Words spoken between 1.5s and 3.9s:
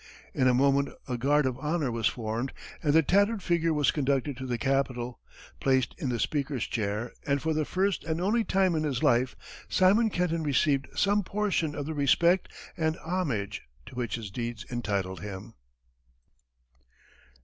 honor was formed, and the tattered figure